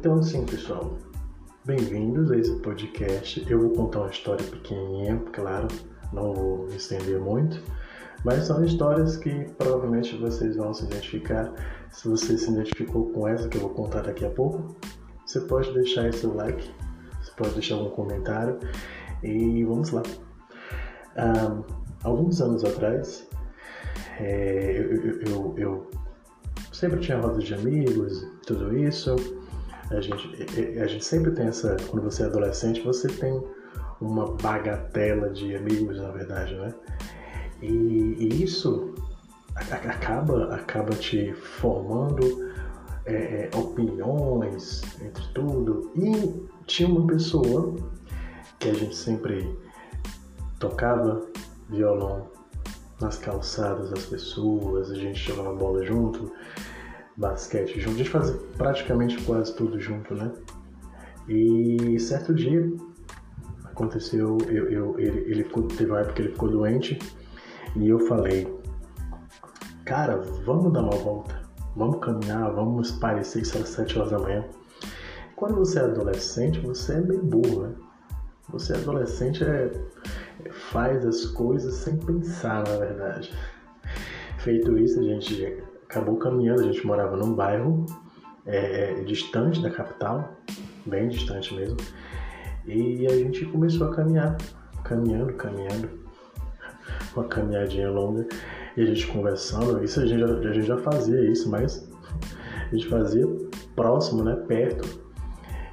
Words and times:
Então, 0.00 0.14
assim, 0.14 0.46
pessoal, 0.46 0.96
bem-vindos 1.66 2.32
a 2.32 2.36
esse 2.38 2.56
podcast. 2.60 3.44
Eu 3.50 3.60
vou 3.60 3.70
contar 3.72 3.98
uma 3.98 4.10
história 4.10 4.42
pequenininha, 4.46 5.22
claro, 5.30 5.68
não 6.10 6.32
vou 6.32 6.68
estender 6.68 7.20
muito, 7.20 7.62
mas 8.24 8.46
são 8.46 8.64
histórias 8.64 9.18
que 9.18 9.44
provavelmente 9.58 10.16
vocês 10.16 10.56
vão 10.56 10.72
se 10.72 10.86
identificar. 10.86 11.52
Se 11.92 12.08
você 12.08 12.38
se 12.38 12.50
identificou 12.50 13.10
com 13.10 13.28
essa 13.28 13.46
que 13.46 13.58
eu 13.58 13.60
vou 13.60 13.74
contar 13.74 14.00
daqui 14.00 14.24
a 14.24 14.30
pouco, 14.30 14.74
você 15.26 15.38
pode 15.42 15.70
deixar 15.74 16.10
seu 16.14 16.34
like, 16.34 16.74
você 17.22 17.32
pode 17.36 17.52
deixar 17.52 17.74
algum 17.74 17.90
comentário 17.90 18.58
e 19.22 19.62
vamos 19.64 19.90
lá. 19.90 20.02
Um, 21.18 21.62
alguns 22.04 22.40
anos 22.40 22.64
atrás, 22.64 23.28
é, 24.18 24.78
eu, 24.78 25.20
eu, 25.20 25.54
eu, 25.58 25.90
sempre 26.72 27.00
tinha 27.00 27.20
rodas 27.20 27.44
de 27.44 27.52
amigos, 27.52 28.26
tudo 28.46 28.74
isso. 28.78 29.39
A 29.90 30.00
gente, 30.00 30.80
a 30.80 30.86
gente 30.86 31.04
sempre 31.04 31.32
tem 31.32 31.46
essa. 31.46 31.76
Quando 31.88 32.04
você 32.04 32.22
é 32.22 32.26
adolescente, 32.26 32.80
você 32.80 33.08
tem 33.08 33.42
uma 34.00 34.32
bagatela 34.36 35.30
de 35.30 35.54
amigos, 35.54 36.00
na 36.00 36.10
verdade, 36.10 36.54
né? 36.54 36.72
E, 37.60 38.16
e 38.18 38.42
isso 38.42 38.94
acaba, 39.70 40.54
acaba 40.54 40.94
te 40.94 41.32
formando 41.34 42.50
é, 43.04 43.50
é, 43.52 43.56
opiniões 43.56 44.82
entre 45.02 45.24
tudo. 45.34 45.90
E 45.96 46.46
tinha 46.66 46.88
uma 46.88 47.06
pessoa 47.06 47.74
que 48.58 48.68
a 48.68 48.74
gente 48.74 48.94
sempre 48.94 49.58
tocava 50.58 51.26
violão 51.68 52.28
nas 53.00 53.16
calçadas 53.16 53.90
das 53.90 54.04
pessoas, 54.06 54.90
a 54.90 54.94
gente 54.94 55.18
jogava 55.18 55.54
bola 55.54 55.84
junto, 55.84 56.30
basquete 57.20 57.78
junto, 57.78 57.94
a 57.94 57.98
gente 57.98 58.10
fazia 58.10 58.34
praticamente 58.56 59.22
quase 59.24 59.54
tudo 59.54 59.78
junto, 59.78 60.14
né? 60.14 60.32
E 61.28 62.00
certo 62.00 62.34
dia 62.34 62.72
aconteceu, 63.64 64.38
eu, 64.48 64.70
eu, 64.70 64.98
ele, 64.98 65.20
ele 65.30 65.44
ficou, 65.44 65.64
teve 65.68 65.90
uma 65.90 66.00
época 66.00 66.14
que 66.14 66.22
ele 66.22 66.32
ficou 66.32 66.48
doente 66.48 66.98
e 67.76 67.88
eu 67.88 68.00
falei, 68.06 68.52
cara, 69.84 70.16
vamos 70.44 70.72
dar 70.72 70.80
uma 70.80 70.96
volta, 70.96 71.40
vamos 71.76 72.00
caminhar, 72.00 72.50
vamos 72.52 72.90
parecer 72.92 73.42
isso 73.42 73.58
às 73.58 73.68
7 73.68 73.98
horas 73.98 74.10
da 74.10 74.18
manhã. 74.18 74.44
Quando 75.36 75.56
você 75.56 75.78
é 75.78 75.82
adolescente, 75.82 76.58
você 76.60 76.94
é 76.94 77.00
meio 77.00 77.22
burro, 77.22 77.62
né? 77.62 77.74
Você 78.48 78.72
é 78.72 78.76
adolescente 78.76 79.44
é 79.44 79.70
faz 80.72 81.04
as 81.04 81.26
coisas 81.26 81.74
sem 81.74 81.96
pensar, 81.98 82.66
na 82.66 82.76
verdade. 82.76 83.32
Feito 84.38 84.76
isso, 84.78 84.98
a 84.98 85.02
gente 85.02 85.62
acabou 85.90 86.16
caminhando, 86.16 86.60
a 86.60 86.64
gente 86.64 86.86
morava 86.86 87.16
num 87.16 87.34
bairro 87.34 87.84
é, 88.46 88.92
é, 88.92 88.94
distante 89.02 89.60
da 89.60 89.68
capital, 89.68 90.36
bem 90.86 91.08
distante 91.08 91.52
mesmo, 91.52 91.76
e 92.64 93.06
a 93.06 93.16
gente 93.16 93.44
começou 93.46 93.88
a 93.88 93.94
caminhar, 93.94 94.36
caminhando, 94.84 95.32
caminhando, 95.34 95.90
uma 97.16 97.24
caminhadinha 97.24 97.90
longa, 97.90 98.24
e 98.76 98.82
a 98.82 98.86
gente 98.86 99.08
conversando, 99.08 99.82
isso 99.82 100.00
a 100.00 100.06
gente, 100.06 100.20
já, 100.20 100.26
a 100.26 100.52
gente 100.52 100.66
já 100.66 100.78
fazia 100.78 101.20
isso, 101.28 101.50
mas 101.50 101.90
a 102.70 102.74
gente 102.74 102.88
fazia 102.88 103.26
próximo, 103.74 104.22
né, 104.22 104.36
perto, 104.46 105.00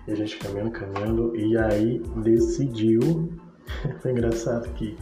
e 0.08 0.12
a 0.12 0.16
gente 0.16 0.36
caminhando, 0.40 0.72
caminhando, 0.72 1.36
e 1.36 1.56
aí 1.60 2.02
decidiu 2.23 3.30
Foi 4.02 4.12
engraçado 4.12 4.70
que, 4.73 4.98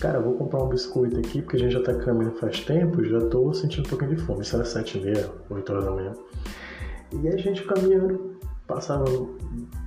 cara, 0.00 0.20
vou 0.20 0.34
comprar 0.34 0.62
um 0.62 0.68
biscoito 0.68 1.18
aqui, 1.18 1.42
porque 1.42 1.56
a 1.56 1.60
gente 1.60 1.72
já 1.72 1.82
tá 1.82 1.94
caminhando 1.94 2.36
faz 2.36 2.60
tempo, 2.64 3.04
já 3.04 3.20
tô 3.28 3.52
sentindo 3.52 3.86
um 3.86 3.90
pouquinho 3.90 4.16
de 4.16 4.22
fome. 4.22 4.42
Isso 4.42 4.56
era 4.56 4.64
sete 4.64 4.98
e 4.98 5.04
meia, 5.04 5.30
oito 5.50 5.72
horas 5.72 5.84
da 5.84 5.90
manhã. 5.90 6.12
E 7.12 7.28
a 7.28 7.36
gente 7.36 7.64
caminhando, 7.64 8.38
passava 8.66 9.04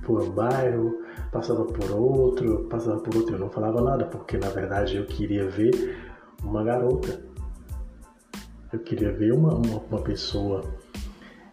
por 0.04 0.22
um 0.22 0.30
bairro, 0.30 1.02
passava 1.30 1.64
por 1.64 1.90
outro, 1.92 2.66
passava 2.70 2.98
por 3.00 3.16
outro. 3.16 3.36
Eu 3.36 3.40
não 3.40 3.50
falava 3.50 3.80
nada, 3.80 4.04
porque 4.06 4.36
na 4.36 4.48
verdade 4.48 4.96
eu 4.96 5.06
queria 5.06 5.48
ver 5.48 5.96
uma 6.42 6.62
garota. 6.62 7.20
Eu 8.72 8.78
queria 8.80 9.12
ver 9.12 9.32
uma, 9.32 9.54
uma, 9.54 9.78
uma 9.90 10.00
pessoa 10.00 10.62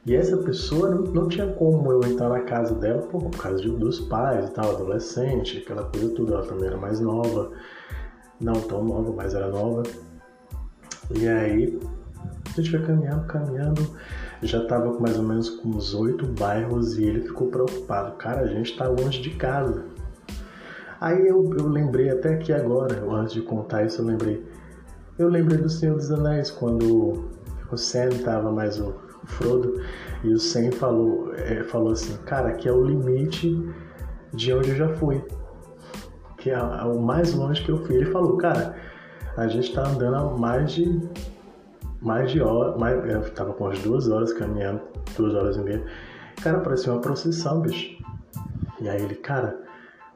e 0.06 0.16
essa 0.16 0.38
pessoa 0.38 0.90
não, 0.90 1.04
não 1.04 1.28
tinha 1.28 1.48
como 1.54 1.92
eu 1.92 2.02
entrar 2.04 2.30
na 2.30 2.42
casa 2.42 2.74
dela 2.74 3.02
por, 3.04 3.22
por 3.22 3.38
causa 3.38 3.62
de, 3.62 3.70
dos 3.70 4.00
pais 4.00 4.50
e 4.50 4.54
tal, 4.54 4.72
adolescente, 4.72 5.60
aquela 5.60 5.84
coisa 5.84 6.10
tudo. 6.16 6.34
Ela 6.34 6.46
também 6.46 6.68
era 6.68 6.78
mais 6.78 7.00
nova, 7.00 7.52
não 8.40 8.54
tão 8.54 8.84
nova, 8.84 9.12
mas 9.16 9.34
era 9.34 9.50
nova. 9.50 9.84
E 11.12 11.28
aí 11.28 11.80
a 12.46 12.62
gente 12.62 12.72
foi 12.72 12.82
caminhando, 12.82 13.26
caminhando, 13.28 13.90
já 14.42 14.66
tava 14.66 14.94
com 14.94 15.02
mais 15.02 15.18
ou 15.18 15.24
menos 15.24 15.50
com 15.50 15.70
uns 15.70 15.94
oito 15.94 16.26
bairros 16.26 16.98
e 16.98 17.04
ele 17.04 17.22
ficou 17.22 17.48
preocupado. 17.48 18.16
Cara, 18.18 18.42
a 18.42 18.48
gente 18.48 18.78
tá 18.78 18.88
longe 18.88 19.22
de 19.22 19.32
casa. 19.32 19.84
Aí 21.00 21.28
eu, 21.28 21.50
eu 21.58 21.68
lembrei 21.68 22.10
até 22.10 22.34
aqui 22.34 22.52
agora, 22.52 23.04
antes 23.12 23.34
de 23.34 23.42
contar 23.42 23.86
isso, 23.86 24.02
eu 24.02 24.06
lembrei. 24.06 24.46
Eu 25.18 25.30
lembrei 25.30 25.58
do 25.58 25.70
Senhor 25.70 25.96
dos 25.96 26.12
Anéis, 26.12 26.52
quando 26.52 27.30
o 27.72 27.78
Sam 27.78 28.10
tava 28.24 28.52
mais 28.52 28.80
o 28.80 28.94
Frodo, 29.26 29.82
e 30.24 30.34
o 30.34 30.40
Sam 30.40 30.72
falou, 30.72 31.34
é, 31.36 31.64
falou 31.64 31.92
assim, 31.92 32.18
cara, 32.26 32.50
aqui 32.50 32.68
é 32.68 32.72
o 32.72 32.84
limite 32.84 33.58
de 34.34 34.54
onde 34.54 34.70
eu 34.72 34.76
já 34.76 34.90
fui. 34.96 35.24
Que 36.40 36.50
é, 36.50 36.54
é 36.54 36.84
o 36.84 37.00
mais 37.00 37.34
longe 37.34 37.64
que 37.64 37.70
eu 37.70 37.86
fui. 37.86 37.98
Ele 37.98 38.12
falou, 38.12 38.38
cara, 38.38 38.76
a 39.38 39.48
gente 39.48 39.74
tá 39.74 39.88
andando 39.88 40.16
há 40.16 40.38
mais 40.38 40.72
de. 40.72 41.00
Mais 42.02 42.32
de 42.32 42.42
hora. 42.42 42.78
Mais, 42.78 42.98
eu 43.10 43.30
tava 43.32 43.54
com 43.54 43.68
as 43.68 43.80
duas 43.80 44.10
horas 44.10 44.34
caminhando, 44.34 44.82
duas 45.18 45.34
horas 45.34 45.58
e 45.58 45.62
meia. 45.62 45.84
Cara, 46.42 46.60
parecia 46.60 46.94
uma 46.94 47.02
procissão, 47.02 47.62
bicho. 47.62 47.98
E 48.80 48.88
aí 48.88 49.02
ele, 49.02 49.16
cara, 49.16 49.60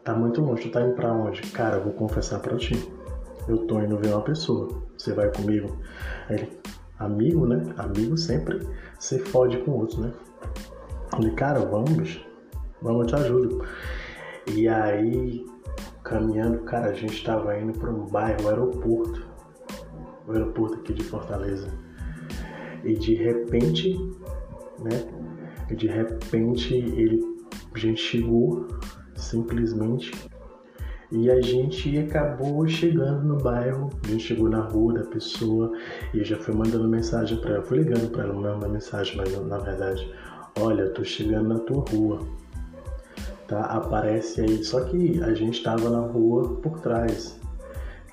tá 0.03 0.13
muito 0.13 0.41
longe, 0.41 0.63
tu 0.63 0.71
tá 0.71 0.81
indo 0.81 0.95
pra 0.95 1.11
onde? 1.11 1.41
Cara, 1.51 1.77
eu 1.77 1.83
vou 1.83 1.93
confessar 1.93 2.39
pra 2.39 2.55
ti. 2.57 2.89
Eu 3.47 3.57
tô 3.67 3.81
indo 3.81 3.97
ver 3.97 4.13
uma 4.13 4.21
pessoa. 4.21 4.69
Você 4.97 5.11
vai 5.13 5.29
comigo? 5.29 5.77
Aí 6.29 6.37
ele, 6.37 6.59
amigo, 6.97 7.45
né? 7.45 7.73
Amigo 7.77 8.17
sempre 8.17 8.65
se 8.99 9.19
fode 9.19 9.57
com 9.59 9.71
outros, 9.71 9.99
né? 9.99 10.13
Falei, 11.11 11.31
cara, 11.31 11.59
vamos, 11.59 11.91
bicho. 11.91 12.25
Vamos, 12.81 13.01
eu 13.01 13.07
te 13.07 13.15
ajudo. 13.23 13.65
E 14.47 14.67
aí, 14.67 15.45
caminhando, 16.03 16.59
cara, 16.59 16.91
a 16.91 16.93
gente 16.93 17.23
tava 17.23 17.57
indo 17.59 17.77
para 17.77 17.89
um 17.89 18.05
bairro, 18.05 18.43
o 18.43 18.49
aeroporto. 18.49 19.25
O 20.27 20.31
aeroporto 20.31 20.79
aqui 20.79 20.93
de 20.93 21.03
Fortaleza. 21.03 21.67
E 22.83 22.93
de 22.93 23.15
repente, 23.15 23.95
né? 24.79 25.03
E 25.69 25.75
de 25.75 25.87
repente 25.87 26.75
ele, 26.75 27.21
a 27.73 27.79
gente 27.79 28.01
chegou 28.01 28.67
simplesmente 29.15 30.11
e 31.11 31.29
a 31.29 31.39
gente 31.41 31.97
acabou 31.99 32.67
chegando 32.67 33.23
no 33.23 33.37
bairro, 33.37 33.89
a 34.03 34.07
gente 34.07 34.23
chegou 34.23 34.49
na 34.49 34.61
rua 34.61 34.95
da 34.95 35.03
pessoa 35.03 35.71
e 36.13 36.23
já 36.23 36.37
foi 36.37 36.53
mandando 36.53 36.87
mensagem 36.87 37.39
para 37.39 37.55
ela. 37.55 37.63
Fui 37.63 37.77
ligando 37.77 38.09
para 38.11 38.23
ela, 38.23 38.33
mandando 38.33 38.69
mensagem, 38.69 39.15
mas 39.15 39.31
na 39.47 39.59
verdade, 39.59 40.11
olha, 40.59 40.89
tô 40.89 41.03
chegando 41.03 41.49
na 41.49 41.59
tua 41.59 41.85
rua. 41.89 42.19
Tá? 43.53 43.65
Aparece 43.65 44.41
aí. 44.41 44.63
Só 44.63 44.83
que 44.83 45.21
a 45.21 45.31
gente 45.35 45.59
estava 45.59 45.87
na 45.87 45.99
rua 45.99 46.55
por 46.55 46.79
trás, 46.79 47.39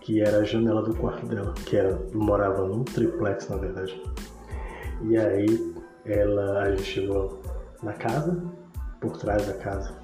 que 0.02 0.20
era 0.20 0.40
a 0.40 0.44
janela 0.44 0.82
do 0.82 0.94
quarto 0.94 1.24
dela, 1.24 1.54
que 1.64 1.78
era 1.78 1.98
morava 2.12 2.68
num 2.68 2.84
triplex 2.84 3.48
na 3.48 3.56
verdade. 3.56 3.98
E 5.02 5.16
aí 5.16 5.74
ela 6.04 6.64
a 6.64 6.70
gente 6.72 6.82
chegou 6.82 7.40
na 7.82 7.94
casa, 7.94 8.38
por 9.00 9.16
trás 9.16 9.46
da 9.46 9.54
casa. 9.54 9.96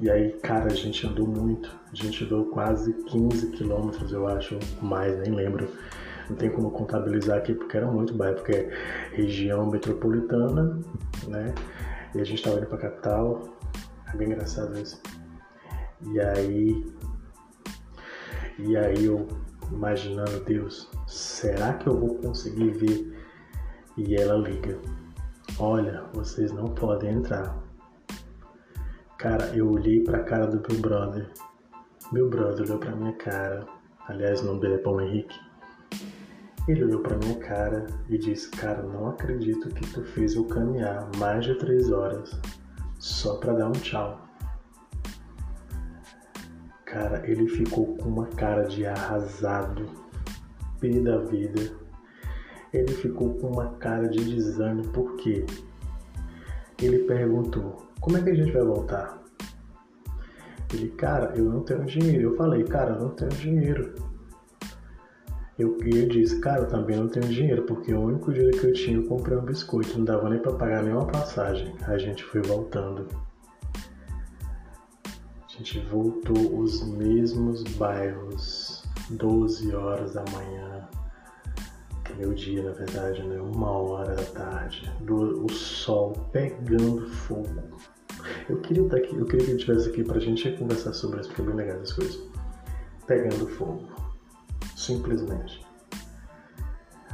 E 0.00 0.10
aí, 0.10 0.32
cara, 0.42 0.66
a 0.66 0.74
gente 0.74 1.06
andou 1.06 1.28
muito. 1.28 1.70
A 1.92 1.94
gente 1.94 2.24
andou 2.24 2.46
quase 2.46 2.92
15 3.04 3.52
quilômetros, 3.52 4.10
eu 4.10 4.26
acho, 4.26 4.58
mais, 4.82 5.16
nem 5.20 5.32
lembro. 5.32 5.68
Não 6.28 6.34
tem 6.34 6.50
como 6.50 6.72
contabilizar 6.72 7.38
aqui 7.38 7.54
porque 7.54 7.76
era 7.76 7.86
muito 7.86 8.12
bairro, 8.14 8.36
porque 8.36 8.52
é 8.52 8.70
região 9.12 9.70
metropolitana, 9.70 10.80
né? 11.28 11.54
E 12.12 12.20
a 12.20 12.24
gente 12.24 12.38
estava 12.38 12.58
indo 12.58 12.66
para 12.66 12.76
a 12.76 12.80
capital. 12.80 13.59
É 14.12 14.16
bem 14.16 14.28
engraçado 14.28 14.78
isso. 14.78 15.00
E 16.02 16.20
aí. 16.20 16.94
E 18.58 18.76
aí 18.76 19.04
eu 19.04 19.26
imaginando, 19.72 20.44
Deus, 20.44 20.90
será 21.06 21.74
que 21.74 21.86
eu 21.86 21.98
vou 21.98 22.16
conseguir 22.16 22.70
ver? 22.70 23.16
E 23.96 24.14
ela 24.16 24.36
liga: 24.36 24.78
Olha, 25.58 26.04
vocês 26.12 26.52
não 26.52 26.66
podem 26.66 27.14
entrar 27.14 27.60
Cara, 29.20 29.54
eu 29.54 29.70
olhei 29.70 30.02
pra 30.02 30.24
cara 30.24 30.46
do 30.46 30.62
meu 30.66 30.80
brother. 30.80 31.28
Meu 32.10 32.30
brother 32.30 32.64
olhou 32.64 32.78
pra 32.78 32.96
minha 32.96 33.12
cara. 33.12 33.66
Aliás, 34.08 34.40
o 34.40 34.46
nome 34.46 34.60
dele 34.60 34.76
é 34.76 34.78
Paulo 34.78 35.02
Henrique. 35.02 35.38
Ele 36.66 36.84
olhou 36.84 37.00
pra 37.00 37.18
minha 37.18 37.38
cara 37.38 37.84
e 38.08 38.16
disse: 38.16 38.50
Cara, 38.50 38.82
não 38.82 39.08
acredito 39.08 39.68
que 39.68 39.86
tu 39.92 40.02
fez 40.04 40.34
eu 40.34 40.46
caminhar 40.46 41.06
mais 41.18 41.44
de 41.44 41.54
três 41.56 41.90
horas 41.92 42.30
só 43.00 43.36
pra 43.38 43.52
dar 43.52 43.66
um 43.66 43.72
tchau. 43.72 44.20
Cara, 46.84 47.28
ele 47.28 47.48
ficou 47.48 47.96
com 47.96 48.08
uma 48.08 48.26
cara 48.26 48.62
de 48.68 48.86
arrasado, 48.86 49.86
pé 50.78 51.00
da 51.00 51.18
vida. 51.18 51.72
Ele 52.72 52.92
ficou 52.92 53.34
com 53.34 53.48
uma 53.48 53.74
cara 53.74 54.08
de 54.08 54.24
desânimo, 54.24 54.88
por 54.92 55.16
quê? 55.16 55.44
ele 56.86 57.00
perguntou: 57.00 57.86
Como 58.00 58.16
é 58.16 58.22
que 58.22 58.30
a 58.30 58.34
gente 58.34 58.52
vai 58.52 58.62
voltar? 58.62 59.22
Ele, 60.72 60.88
cara, 60.90 61.34
eu 61.36 61.44
não 61.44 61.60
tenho 61.60 61.84
dinheiro. 61.84 62.30
Eu 62.30 62.36
falei, 62.36 62.62
cara, 62.64 62.92
eu 62.92 63.00
não 63.00 63.10
tenho 63.10 63.30
dinheiro. 63.30 63.94
Eu, 65.60 65.76
e 65.84 65.88
ele 65.90 66.06
disse, 66.06 66.40
cara, 66.40 66.62
eu 66.62 66.68
também 66.68 66.96
não 66.96 67.06
tenho 67.06 67.28
dinheiro, 67.28 67.64
porque 67.64 67.92
o 67.92 68.00
único 68.00 68.32
dinheiro 68.32 68.58
que 68.58 68.66
eu 68.66 68.72
tinha 68.72 68.96
eu 68.96 69.06
comprei 69.06 69.36
um 69.36 69.44
biscoito, 69.44 69.98
não 69.98 70.06
dava 70.06 70.30
nem 70.30 70.38
para 70.38 70.54
pagar 70.54 70.82
nenhuma 70.82 71.06
passagem. 71.06 71.74
A 71.82 71.98
gente 71.98 72.24
foi 72.24 72.40
voltando. 72.40 73.06
A 75.04 75.52
gente 75.62 75.80
voltou 75.80 76.58
os 76.58 76.82
mesmos 76.96 77.62
bairros, 77.74 78.82
12 79.10 79.74
horas 79.74 80.14
da 80.14 80.24
manhã, 80.32 80.88
meu 82.16 82.32
dia, 82.32 82.62
na 82.62 82.72
verdade, 82.72 83.22
né? 83.22 83.38
Uma 83.38 83.70
hora 83.70 84.14
da 84.14 84.24
tarde, 84.24 84.90
do, 85.00 85.44
o 85.44 85.52
sol 85.52 86.12
pegando 86.32 87.06
fogo. 87.06 87.62
Eu 88.48 88.62
queria 88.62 88.84
estar 88.84 88.96
aqui, 88.96 89.14
eu 89.14 89.26
queria 89.26 89.44
que 89.44 89.50
ele 89.52 89.60
estivesse 89.60 89.90
aqui 89.90 90.04
pra 90.04 90.18
gente 90.18 90.50
conversar 90.52 90.94
sobre 90.94 91.20
isso, 91.20 91.28
porque 91.28 91.42
é 91.42 91.44
bem 91.44 91.54
legal 91.54 91.76
essas 91.76 91.92
coisas. 91.92 92.18
Pegando 93.06 93.46
fogo. 93.48 93.99
Simplesmente. 94.80 95.62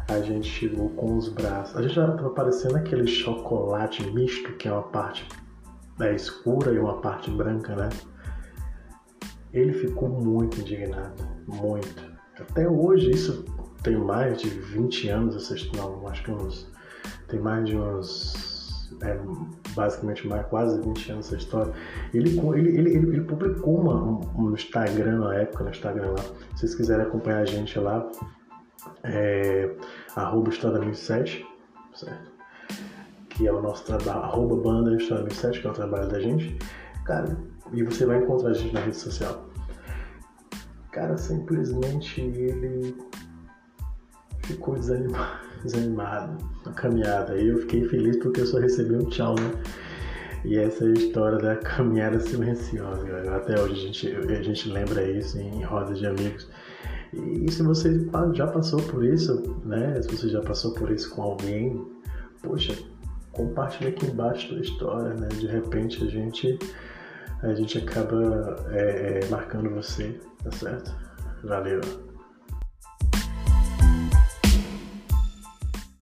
A 0.09 0.21
gente 0.21 0.49
chegou 0.49 0.91
com 0.91 1.17
os 1.17 1.29
braços. 1.29 1.77
A 1.77 1.83
gente 1.83 1.95
já 1.95 2.09
estava 2.09 2.31
parecendo 2.31 2.77
aquele 2.77 3.09
chocolate 3.09 4.09
misto, 4.13 4.53
que 4.53 4.69
é 4.69 4.73
uma 4.73 4.85
parte 4.85 5.27
é, 5.99 6.15
escura 6.15 6.73
e 6.73 6.79
uma 6.79 7.01
parte 7.01 7.29
branca, 7.29 7.75
né? 7.75 7.89
Ele 9.53 9.73
ficou 9.73 10.09
muito 10.09 10.61
indignado. 10.61 11.27
Muito. 11.49 12.05
Até 12.39 12.69
hoje, 12.69 13.11
isso 13.11 13.45
tem 13.83 13.97
mais 13.97 14.41
de 14.41 14.49
20 14.49 15.09
anos, 15.09 15.51
não, 15.77 16.07
acho 16.07 16.23
que 16.23 16.31
uns. 16.31 16.71
Tem 17.27 17.41
mais 17.41 17.67
de 17.67 17.77
uns. 17.77 18.56
É, 19.03 19.19
basicamente 19.75 20.27
mais 20.27 20.47
quase 20.47 20.81
20 20.81 21.13
anos 21.13 21.27
essa 21.27 21.37
história. 21.37 21.73
Ele, 22.15 22.39
ele, 22.55 22.79
ele, 22.79 22.97
ele, 22.97 23.21
publicou 23.23 23.81
uma, 23.81 23.95
um, 23.95 24.21
no 24.43 24.55
Instagram 24.55 25.19
na 25.19 25.35
época, 25.35 25.65
no 25.65 25.71
Instagram 25.71 26.11
lá. 26.11 26.23
Se 26.55 26.61
vocês 26.61 26.75
quiserem 26.75 27.07
acompanhar 27.07 27.41
a 27.41 27.45
gente 27.45 27.79
lá, 27.79 28.09
é 29.03 29.75
arroba 30.15 30.51
História 30.51 30.79
2007, 30.79 31.47
certo? 31.95 32.33
Que 33.29 33.47
é 33.47 33.53
o 33.53 33.61
nosso 33.61 33.85
trabalho, 33.85 34.23
arroba 34.23 34.57
banda 34.57 34.97
História 34.97 35.25
2007, 35.25 35.61
que 35.61 35.67
é 35.67 35.71
o 35.71 35.75
trabalho 35.75 36.09
da 36.09 36.21
gente. 36.21 36.57
Cara, 37.05 37.37
e 37.73 37.83
você 37.83 38.07
vai 38.07 38.19
encontrar 38.19 38.51
a 38.51 38.55
gente 38.55 38.73
na 38.73 38.81
rede 38.81 38.97
social. 38.97 39.47
Cara, 40.93 41.17
simplesmente 41.19 42.21
ele 42.21 42.97
ficou 44.43 44.75
desanimado, 44.77 45.41
desanimado 45.67 46.37
na 46.65 46.73
caminhada. 46.73 47.37
E 47.37 47.49
eu 47.49 47.59
fiquei 47.59 47.85
feliz 47.89 48.17
porque 48.19 48.41
eu 48.41 48.47
só 48.47 48.59
recebi 48.59 48.95
um 48.95 49.09
tchau, 49.09 49.35
né? 49.35 49.53
E 50.45 50.57
essa 50.59 50.85
é 50.85 50.89
a 50.89 50.93
história 50.93 51.39
da 51.39 51.57
caminhada 51.63 52.21
silenciosa. 52.21 53.07
Até 53.35 53.61
hoje 53.61 53.73
a 53.73 53.87
gente, 53.87 54.17
a 54.33 54.43
gente 54.43 54.69
lembra 54.69 55.03
isso 55.11 55.39
em 55.39 55.63
rodas 55.63 55.99
de 55.99 56.07
amigos. 56.07 56.49
E 57.13 57.51
se 57.51 57.63
você 57.63 58.07
já 58.35 58.47
passou 58.47 58.83
por 58.83 59.05
isso, 59.05 59.61
né? 59.65 60.01
Se 60.03 60.17
você 60.17 60.29
já 60.29 60.41
passou 60.41 60.75
por 60.75 60.91
isso 60.91 61.15
com 61.15 61.23
alguém, 61.23 61.87
poxa, 62.43 62.77
compartilha 63.33 63.91
aqui 63.91 64.07
embaixo 64.07 64.55
a 64.55 64.61
história, 64.61 65.15
né? 65.15 65.29
De 65.29 65.47
repente 65.47 66.03
a 66.05 66.07
gente, 66.09 66.59
a 67.43 67.55
gente 67.55 67.79
acaba 67.79 68.57
é, 68.71 69.21
é, 69.23 69.29
marcando 69.29 69.71
você, 69.71 70.19
tá 70.43 70.51
certo? 70.51 70.95
Valeu! 71.45 72.06